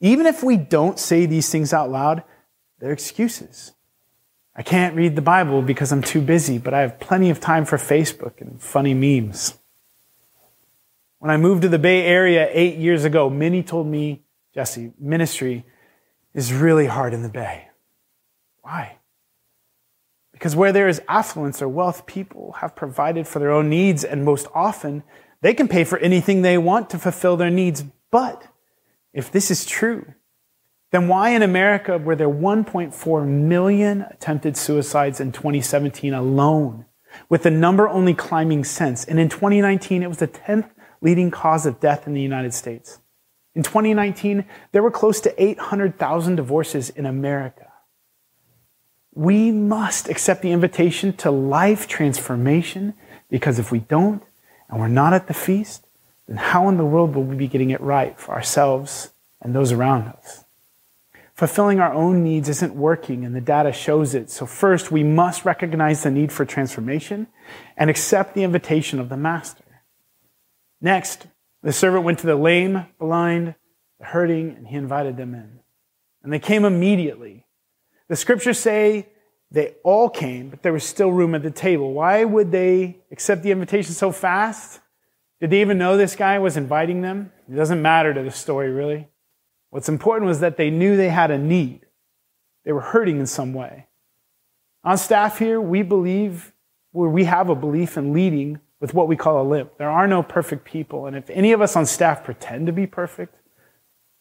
Even 0.00 0.26
if 0.26 0.42
we 0.42 0.56
don't 0.56 0.98
say 0.98 1.26
these 1.26 1.48
things 1.48 1.72
out 1.72 1.90
loud, 1.90 2.24
they're 2.80 2.92
excuses. 2.92 3.72
I 4.58 4.62
can't 4.62 4.96
read 4.96 5.16
the 5.16 5.22
Bible 5.22 5.60
because 5.60 5.92
I'm 5.92 6.02
too 6.02 6.22
busy, 6.22 6.56
but 6.56 6.72
I 6.72 6.80
have 6.80 6.98
plenty 6.98 7.28
of 7.28 7.40
time 7.40 7.66
for 7.66 7.76
Facebook 7.76 8.40
and 8.40 8.60
funny 8.60 8.94
memes. 8.94 9.58
When 11.18 11.30
I 11.30 11.36
moved 11.36 11.62
to 11.62 11.68
the 11.68 11.78
Bay 11.78 12.04
Area 12.04 12.48
eight 12.50 12.78
years 12.78 13.04
ago, 13.04 13.28
many 13.28 13.62
told 13.62 13.86
me, 13.86 14.22
Jesse, 14.54 14.92
ministry 14.98 15.66
is 16.32 16.54
really 16.54 16.86
hard 16.86 17.12
in 17.12 17.22
the 17.22 17.28
Bay. 17.28 17.68
Why? 18.62 18.96
Because 20.32 20.56
where 20.56 20.72
there 20.72 20.88
is 20.88 21.02
affluence 21.06 21.60
or 21.60 21.68
wealth, 21.68 22.06
people 22.06 22.52
have 22.60 22.74
provided 22.74 23.26
for 23.26 23.38
their 23.38 23.52
own 23.52 23.68
needs, 23.68 24.04
and 24.04 24.24
most 24.24 24.46
often 24.54 25.02
they 25.42 25.52
can 25.52 25.68
pay 25.68 25.84
for 25.84 25.98
anything 25.98 26.40
they 26.40 26.56
want 26.56 26.88
to 26.90 26.98
fulfill 26.98 27.36
their 27.36 27.50
needs. 27.50 27.84
But 28.10 28.46
if 29.12 29.30
this 29.30 29.50
is 29.50 29.66
true, 29.66 30.14
then 30.92 31.08
why 31.08 31.30
in 31.30 31.42
America 31.42 31.98
were 31.98 32.16
there 32.16 32.28
1.4 32.28 33.26
million 33.26 34.02
attempted 34.02 34.56
suicides 34.56 35.20
in 35.20 35.32
2017 35.32 36.14
alone, 36.14 36.86
with 37.28 37.42
the 37.42 37.50
number 37.50 37.88
only 37.88 38.14
climbing 38.14 38.64
since? 38.64 39.04
And 39.04 39.18
in 39.18 39.28
2019, 39.28 40.02
it 40.02 40.08
was 40.08 40.18
the 40.18 40.28
10th 40.28 40.70
leading 41.00 41.30
cause 41.30 41.66
of 41.66 41.80
death 41.80 42.06
in 42.06 42.14
the 42.14 42.20
United 42.20 42.54
States. 42.54 43.00
In 43.54 43.62
2019, 43.62 44.44
there 44.72 44.82
were 44.82 44.90
close 44.90 45.20
to 45.22 45.42
800,000 45.42 46.36
divorces 46.36 46.90
in 46.90 47.06
America. 47.06 47.72
We 49.14 49.50
must 49.50 50.08
accept 50.08 50.42
the 50.42 50.52
invitation 50.52 51.14
to 51.18 51.30
life 51.30 51.88
transformation 51.88 52.94
because 53.30 53.58
if 53.58 53.72
we 53.72 53.78
don't 53.78 54.22
and 54.68 54.78
we're 54.78 54.88
not 54.88 55.14
at 55.14 55.26
the 55.26 55.34
feast, 55.34 55.86
then 56.28 56.36
how 56.36 56.68
in 56.68 56.76
the 56.76 56.84
world 56.84 57.14
will 57.14 57.22
we 57.22 57.34
be 57.34 57.48
getting 57.48 57.70
it 57.70 57.80
right 57.80 58.18
for 58.18 58.34
ourselves 58.34 59.10
and 59.40 59.54
those 59.54 59.72
around 59.72 60.08
us? 60.08 60.44
Fulfilling 61.36 61.80
our 61.80 61.92
own 61.92 62.24
needs 62.24 62.48
isn't 62.48 62.74
working, 62.74 63.22
and 63.22 63.36
the 63.36 63.42
data 63.42 63.70
shows 63.70 64.14
it. 64.14 64.30
So, 64.30 64.46
first, 64.46 64.90
we 64.90 65.04
must 65.04 65.44
recognize 65.44 66.02
the 66.02 66.10
need 66.10 66.32
for 66.32 66.46
transformation 66.46 67.26
and 67.76 67.90
accept 67.90 68.34
the 68.34 68.42
invitation 68.42 68.98
of 68.98 69.10
the 69.10 69.18
Master. 69.18 69.62
Next, 70.80 71.26
the 71.62 71.74
servant 71.74 72.04
went 72.04 72.20
to 72.20 72.26
the 72.26 72.36
lame, 72.36 72.86
blind, 72.98 73.54
the 73.98 74.06
hurting, 74.06 74.50
and 74.56 74.66
he 74.66 74.76
invited 74.76 75.18
them 75.18 75.34
in. 75.34 75.60
And 76.22 76.32
they 76.32 76.38
came 76.38 76.64
immediately. 76.64 77.44
The 78.08 78.16
scriptures 78.16 78.58
say 78.58 79.08
they 79.50 79.74
all 79.84 80.08
came, 80.08 80.48
but 80.48 80.62
there 80.62 80.72
was 80.72 80.84
still 80.84 81.12
room 81.12 81.34
at 81.34 81.42
the 81.42 81.50
table. 81.50 81.92
Why 81.92 82.24
would 82.24 82.50
they 82.50 82.96
accept 83.12 83.42
the 83.42 83.50
invitation 83.50 83.92
so 83.92 84.10
fast? 84.10 84.80
Did 85.40 85.50
they 85.50 85.60
even 85.60 85.76
know 85.76 85.98
this 85.98 86.16
guy 86.16 86.38
was 86.38 86.56
inviting 86.56 87.02
them? 87.02 87.30
It 87.46 87.56
doesn't 87.56 87.82
matter 87.82 88.14
to 88.14 88.22
the 88.22 88.30
story, 88.30 88.70
really. 88.70 89.08
What's 89.76 89.90
important 89.90 90.26
was 90.26 90.40
that 90.40 90.56
they 90.56 90.70
knew 90.70 90.96
they 90.96 91.10
had 91.10 91.30
a 91.30 91.36
need. 91.36 91.84
They 92.64 92.72
were 92.72 92.80
hurting 92.80 93.20
in 93.20 93.26
some 93.26 93.52
way. 93.52 93.88
On 94.82 94.96
staff 94.96 95.38
here, 95.38 95.60
we 95.60 95.82
believe, 95.82 96.54
we 96.94 97.24
have 97.24 97.50
a 97.50 97.54
belief 97.54 97.98
in 97.98 98.14
leading 98.14 98.60
with 98.80 98.94
what 98.94 99.06
we 99.06 99.16
call 99.16 99.38
a 99.38 99.44
limp. 99.44 99.76
There 99.76 99.90
are 99.90 100.06
no 100.06 100.22
perfect 100.22 100.64
people. 100.64 101.04
And 101.04 101.14
if 101.14 101.28
any 101.28 101.52
of 101.52 101.60
us 101.60 101.76
on 101.76 101.84
staff 101.84 102.24
pretend 102.24 102.68
to 102.68 102.72
be 102.72 102.86
perfect, 102.86 103.36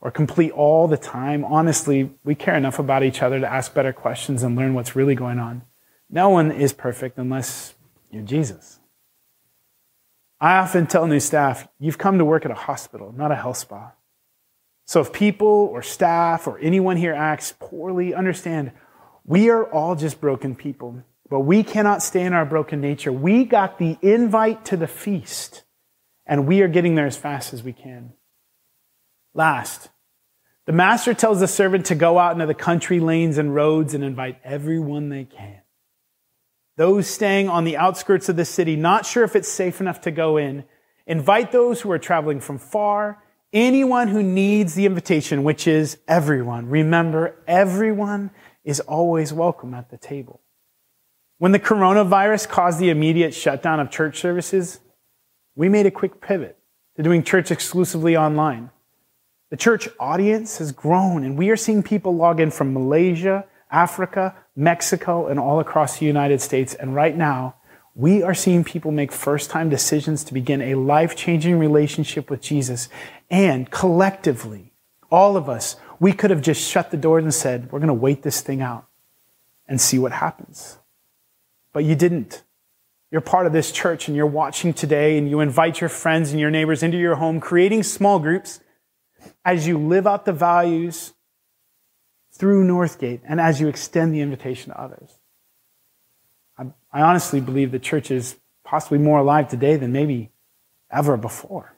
or 0.01 0.12
complete 0.12 0.51
all 0.51 0.89
the 0.89 0.97
time. 0.97 1.45
Honestly, 1.45 2.12
we 2.25 2.35
care 2.35 2.57
enough 2.57 2.77
about 2.77 3.03
each 3.03 3.21
other 3.21 3.39
to 3.39 3.50
ask 3.50 3.74
better 3.74 3.93
questions 3.93 4.43
and 4.43 4.57
learn 4.57 4.74
what's 4.74 4.93
really 4.93 5.15
going 5.15 5.39
on. 5.39 5.62
No 6.09 6.27
one 6.27 6.51
is 6.51 6.74
perfect 6.74 7.17
unless 7.17 7.75
you're 8.12 8.24
Jesus. 8.24 8.81
I 10.41 10.57
often 10.57 10.85
tell 10.85 11.07
new 11.07 11.21
staff, 11.21 11.69
you've 11.79 11.97
come 11.97 12.17
to 12.17 12.25
work 12.25 12.43
at 12.43 12.51
a 12.51 12.55
hospital, 12.55 13.13
not 13.15 13.31
a 13.31 13.35
health 13.35 13.55
spa. 13.55 13.93
So 14.86 15.01
if 15.01 15.12
people 15.12 15.48
or 15.48 15.82
staff 15.82 16.48
or 16.48 16.60
anyone 16.60 16.98
here 16.98 17.13
acts 17.13 17.54
poorly, 17.60 18.13
understand 18.13 18.72
we 19.24 19.50
are 19.50 19.65
all 19.65 19.96
just 19.96 20.22
broken 20.22 20.56
people, 20.56 21.04
but 21.30 21.39
we 21.39 21.63
cannot 21.63 22.04
stay 22.04 22.22
in 22.22 22.34
our 22.34 22.46
broken 22.46 22.82
nature. 22.82 23.12
We 23.12 23.46
got 23.46 23.80
the 23.80 23.98
invite 24.01 24.65
to 24.65 24.77
the 24.77 24.88
feast, 24.88 25.63
and 26.27 26.48
we 26.48 26.62
are 26.62 26.68
getting 26.68 26.94
there 26.94 27.08
as 27.08 27.18
fast 27.18 27.51
as 27.51 27.63
we 27.63 27.74
can. 27.74 28.13
Last, 29.34 29.89
the 30.68 30.72
master 30.72 31.15
tells 31.15 31.39
the 31.39 31.48
servant 31.48 31.88
to 31.88 31.96
go 31.96 32.20
out 32.20 32.34
into 32.34 32.46
the 32.46 32.54
country 32.54 33.00
lanes 33.00 33.39
and 33.39 33.54
roads 33.54 33.96
and 33.96 34.04
invite 34.04 34.39
everyone 34.44 35.10
they 35.10 35.25
can. 35.25 35.62
Those 36.77 37.08
staying 37.08 37.50
on 37.50 37.63
the 37.63 37.77
outskirts 37.77 38.30
of 38.30 38.36
the 38.36 38.46
city, 38.46 38.75
not 38.75 39.06
sure 39.06 39.24
if 39.24 39.36
it's 39.36 39.48
safe 39.48 39.82
enough 39.82 40.01
to 40.01 40.12
go 40.12 40.38
in, 40.38 40.65
invite 41.08 41.51
those 41.51 41.82
who 41.82 41.92
are 41.92 42.00
traveling 42.00 42.39
from 42.39 42.60
far, 42.60 43.24
anyone 43.55 44.09
who 44.09 44.21
needs 44.21 44.75
the 44.75 44.85
invitation, 44.85 45.43
which 45.43 45.65
is 45.65 45.97
everyone. 46.07 46.69
Remember, 46.69 47.41
everyone 47.47 48.29
is 48.65 48.81
always 48.81 49.31
welcome 49.31 49.74
at 49.74 49.89
the 49.89 49.97
table. 49.97 50.41
When 51.38 51.53
the 51.53 51.59
coronavirus 51.59 52.50
caused 52.50 52.79
the 52.79 52.89
immediate 52.89 53.33
shutdown 53.33 53.79
of 53.79 53.89
church 53.89 54.19
services, 54.19 54.81
we 55.55 55.69
made 55.69 55.85
a 55.85 55.91
quick 55.91 56.21
pivot 56.21 56.57
to 56.97 57.03
doing 57.03 57.24
church 57.24 57.50
exclusively 57.50 58.15
online. 58.17 58.71
The 59.51 59.57
church 59.57 59.88
audience 60.00 60.57
has 60.57 60.71
grown, 60.74 61.24
and 61.24 61.38
we 61.38 61.50
are 61.50 61.55
seeing 61.55 61.81
people 61.81 62.15
log 62.15 62.39
in 62.39 62.51
from 62.51 62.74
Malaysia, 62.74 63.45
Africa, 63.71 64.35
Mexico, 64.55 65.27
and 65.27 65.39
all 65.39 65.59
across 65.59 66.00
the 66.00 66.05
United 66.05 66.41
States. 66.41 66.74
And 66.74 66.93
right 66.93 67.15
now, 67.15 67.55
we 67.96 68.22
are 68.22 68.34
seeing 68.34 68.66
people 68.66 68.92
make 68.92 69.12
first 69.14 69.50
time 69.50 69.70
decisions 69.70 70.25
to 70.25 70.34
begin 70.34 70.62
a 70.62 70.75
life 70.75 71.16
changing 71.16 71.58
relationship 71.58 72.30
with 72.30 72.42
Jesus. 72.42 72.90
And 73.32 73.72
collectively, 73.72 74.74
all 75.10 75.38
of 75.38 75.48
us, 75.48 75.78
we 76.00 76.12
could 76.12 76.30
have 76.30 76.42
just 76.42 76.62
shut 76.62 76.92
the 76.92 76.98
doors 76.98 77.24
and 77.24 77.34
said, 77.34 77.72
we're 77.72 77.80
going 77.80 77.88
to 77.88 77.94
wait 77.94 78.22
this 78.22 78.42
thing 78.42 78.62
out 78.62 78.86
and 79.66 79.80
see 79.80 79.98
what 79.98 80.12
happens. 80.12 80.78
But 81.72 81.86
you 81.86 81.96
didn't. 81.96 82.44
You're 83.12 83.22
part 83.22 83.46
of 83.46 83.54
this 83.54 83.72
church 83.72 84.10
and 84.10 84.18
you're 84.18 84.25
watching 84.25 84.74
today 84.74 85.18
and 85.18 85.30
you 85.30 85.40
invite 85.40 85.80
your 85.80 85.90
friends 85.90 86.32
and 86.32 86.40
your 86.40 86.52
neighbors 86.52 86.84
into 86.84 86.98
your 86.98 87.16
home, 87.16 87.40
creating 87.40 87.84
small 87.84 88.20
groups 88.20 88.60
as 89.46 89.68
you 89.68 89.78
live 89.78 90.06
out 90.06 90.25
the 90.25 90.34
values 90.34 91.14
through 92.34 92.68
Northgate 92.68 93.22
and 93.24 93.40
as 93.40 93.62
you 93.62 93.70
extend 93.70 94.14
the 94.14 94.20
invitation 94.20 94.74
to 94.74 94.82
others. 94.82 95.18
I, 96.57 96.65
I 96.91 97.01
honestly 97.01 97.41
believe 97.41 97.71
the 97.71 97.79
church 97.79 98.12
is 98.12 98.35
possibly 98.63 98.97
more 98.97 99.19
alive 99.19 99.47
today 99.47 99.77
than 99.77 99.91
maybe 99.91 100.31
ever 100.91 101.17
before. 101.17 101.77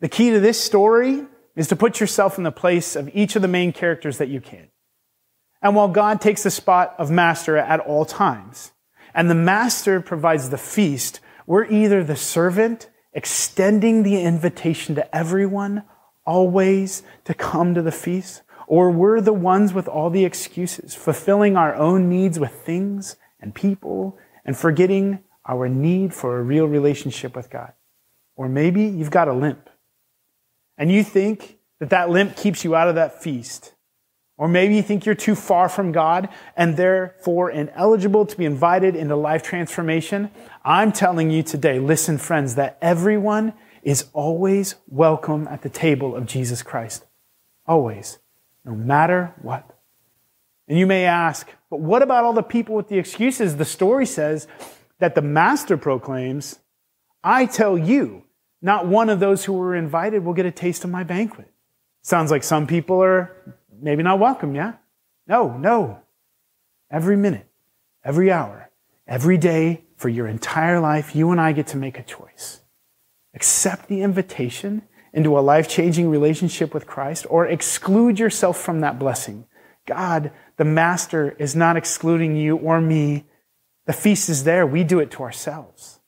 The 0.00 0.08
key 0.08 0.30
to 0.30 0.40
this 0.40 0.60
story 0.60 1.24
is 1.54 1.68
to 1.68 1.76
put 1.76 2.00
yourself 2.00 2.38
in 2.38 2.44
the 2.44 2.52
place 2.52 2.96
of 2.96 3.10
each 3.14 3.36
of 3.36 3.42
the 3.42 3.48
main 3.48 3.72
characters 3.72 4.18
that 4.18 4.28
you 4.28 4.40
can. 4.40 4.68
And 5.60 5.76
while 5.76 5.88
God 5.88 6.20
takes 6.20 6.42
the 6.42 6.50
spot 6.50 6.94
of 6.98 7.10
master 7.10 7.56
at 7.56 7.80
all 7.80 8.04
times, 8.04 8.72
and 9.14 9.30
the 9.30 9.34
master 9.34 10.00
provides 10.00 10.50
the 10.50 10.58
feast, 10.58 11.20
we're 11.46 11.66
either 11.66 12.02
the 12.02 12.16
servant 12.16 12.88
extending 13.12 14.02
the 14.02 14.20
invitation 14.22 14.94
to 14.94 15.14
everyone 15.16 15.84
always 16.24 17.02
to 17.24 17.34
come 17.34 17.74
to 17.74 17.82
the 17.82 17.92
feast, 17.92 18.42
or 18.66 18.90
we're 18.90 19.20
the 19.20 19.32
ones 19.32 19.74
with 19.74 19.86
all 19.86 20.08
the 20.08 20.24
excuses, 20.24 20.94
fulfilling 20.94 21.56
our 21.56 21.74
own 21.74 22.08
needs 22.08 22.38
with 22.38 22.52
things 22.52 23.16
and 23.42 23.54
people 23.54 24.16
and 24.44 24.56
forgetting 24.56 25.18
our 25.46 25.68
need 25.68 26.14
for 26.14 26.38
a 26.38 26.42
real 26.42 26.66
relationship 26.66 27.36
with 27.36 27.50
God. 27.50 27.72
Or 28.36 28.48
maybe 28.48 28.84
you've 28.84 29.10
got 29.10 29.28
a 29.28 29.32
limp 29.32 29.68
and 30.78 30.90
you 30.90 31.04
think 31.04 31.58
that 31.80 31.90
that 31.90 32.08
limp 32.08 32.36
keeps 32.36 32.64
you 32.64 32.74
out 32.74 32.88
of 32.88 32.94
that 32.94 33.22
feast. 33.22 33.74
Or 34.38 34.48
maybe 34.48 34.74
you 34.74 34.82
think 34.82 35.04
you're 35.04 35.14
too 35.14 35.34
far 35.34 35.68
from 35.68 35.92
God 35.92 36.28
and 36.56 36.76
therefore 36.76 37.50
ineligible 37.50 38.24
to 38.26 38.36
be 38.36 38.44
invited 38.44 38.96
into 38.96 39.14
life 39.14 39.42
transformation. 39.42 40.30
I'm 40.64 40.90
telling 40.90 41.30
you 41.30 41.42
today, 41.42 41.78
listen, 41.78 42.18
friends, 42.18 42.54
that 42.54 42.78
everyone 42.80 43.52
is 43.82 44.06
always 44.12 44.76
welcome 44.88 45.46
at 45.48 45.62
the 45.62 45.68
table 45.68 46.16
of 46.16 46.26
Jesus 46.26 46.62
Christ. 46.62 47.04
Always. 47.66 48.18
No 48.64 48.74
matter 48.74 49.34
what. 49.42 49.71
And 50.68 50.78
you 50.78 50.86
may 50.86 51.04
ask, 51.04 51.48
but 51.70 51.80
what 51.80 52.02
about 52.02 52.24
all 52.24 52.32
the 52.32 52.42
people 52.42 52.74
with 52.74 52.88
the 52.88 52.98
excuses? 52.98 53.56
The 53.56 53.64
story 53.64 54.06
says 54.06 54.46
that 55.00 55.14
the 55.14 55.22
master 55.22 55.76
proclaims, 55.76 56.58
I 57.24 57.46
tell 57.46 57.76
you, 57.76 58.24
not 58.60 58.86
one 58.86 59.10
of 59.10 59.20
those 59.20 59.44
who 59.44 59.54
were 59.54 59.74
invited 59.74 60.24
will 60.24 60.34
get 60.34 60.46
a 60.46 60.52
taste 60.52 60.84
of 60.84 60.90
my 60.90 61.02
banquet. 61.02 61.50
Sounds 62.02 62.30
like 62.30 62.44
some 62.44 62.66
people 62.66 63.02
are 63.02 63.56
maybe 63.80 64.02
not 64.02 64.18
welcome, 64.18 64.54
yeah? 64.54 64.74
No, 65.26 65.56
no. 65.56 66.00
Every 66.90 67.16
minute, 67.16 67.48
every 68.04 68.30
hour, 68.30 68.70
every 69.06 69.38
day 69.38 69.84
for 69.96 70.08
your 70.08 70.26
entire 70.26 70.80
life, 70.80 71.14
you 71.14 71.30
and 71.30 71.40
I 71.40 71.52
get 71.52 71.68
to 71.68 71.76
make 71.76 71.98
a 71.98 72.02
choice. 72.02 72.60
Accept 73.34 73.88
the 73.88 74.02
invitation 74.02 74.82
into 75.12 75.38
a 75.38 75.40
life 75.40 75.68
changing 75.68 76.08
relationship 76.08 76.74
with 76.74 76.86
Christ 76.86 77.26
or 77.28 77.46
exclude 77.46 78.18
yourself 78.18 78.58
from 78.58 78.80
that 78.80 78.98
blessing. 78.98 79.46
God, 79.86 80.32
the 80.56 80.64
Master, 80.64 81.36
is 81.38 81.56
not 81.56 81.76
excluding 81.76 82.36
you 82.36 82.56
or 82.56 82.80
me. 82.80 83.24
The 83.86 83.92
feast 83.92 84.28
is 84.28 84.44
there. 84.44 84.66
We 84.66 84.84
do 84.84 85.00
it 85.00 85.10
to 85.12 85.22
ourselves. 85.22 86.00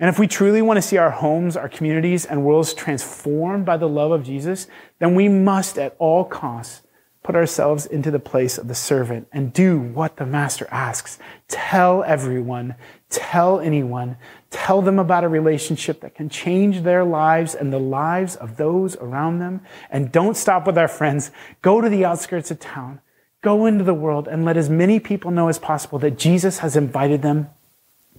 And 0.00 0.08
if 0.08 0.18
we 0.18 0.26
truly 0.26 0.60
want 0.60 0.76
to 0.78 0.82
see 0.82 0.96
our 0.96 1.10
homes, 1.10 1.56
our 1.56 1.68
communities, 1.68 2.24
and 2.24 2.44
worlds 2.44 2.74
transformed 2.74 3.64
by 3.64 3.76
the 3.76 3.88
love 3.88 4.10
of 4.10 4.24
Jesus, 4.24 4.66
then 4.98 5.14
we 5.14 5.28
must 5.28 5.78
at 5.78 5.94
all 5.98 6.24
costs 6.24 6.82
put 7.24 7.34
ourselves 7.34 7.86
into 7.86 8.10
the 8.10 8.20
place 8.20 8.58
of 8.58 8.68
the 8.68 8.74
servant 8.74 9.26
and 9.32 9.52
do 9.52 9.80
what 9.80 10.16
the 10.16 10.26
master 10.26 10.68
asks. 10.70 11.18
Tell 11.48 12.04
everyone, 12.04 12.76
tell 13.08 13.58
anyone, 13.58 14.16
tell 14.50 14.82
them 14.82 14.98
about 14.98 15.24
a 15.24 15.28
relationship 15.28 16.02
that 16.02 16.14
can 16.14 16.28
change 16.28 16.82
their 16.82 17.02
lives 17.02 17.54
and 17.54 17.72
the 17.72 17.80
lives 17.80 18.36
of 18.36 18.58
those 18.58 18.94
around 18.96 19.38
them. 19.38 19.62
And 19.90 20.12
don't 20.12 20.36
stop 20.36 20.66
with 20.66 20.78
our 20.78 20.86
friends. 20.86 21.32
Go 21.62 21.80
to 21.80 21.88
the 21.88 22.04
outskirts 22.04 22.52
of 22.52 22.60
town. 22.60 23.00
Go 23.40 23.66
into 23.66 23.84
the 23.84 23.94
world 23.94 24.28
and 24.28 24.44
let 24.44 24.58
as 24.58 24.68
many 24.68 25.00
people 25.00 25.30
know 25.30 25.48
as 25.48 25.58
possible 25.58 25.98
that 26.00 26.18
Jesus 26.18 26.58
has 26.58 26.76
invited 26.76 27.22
them 27.22 27.48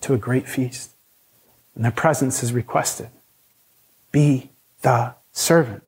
to 0.02 0.14
a 0.14 0.18
great 0.18 0.50
feast 0.50 0.96
and 1.76 1.84
their 1.84 1.92
presence 1.92 2.42
is 2.42 2.54
requested. 2.54 3.10
Be 4.12 4.50
the 4.82 5.14
servant. 5.32 5.85